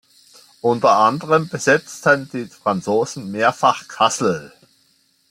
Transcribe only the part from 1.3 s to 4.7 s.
besetzten die Franzosen mehrfach Kassel.